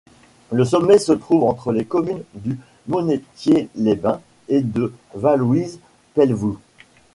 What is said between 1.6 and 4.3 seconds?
les communes du Monêtier-les-Bains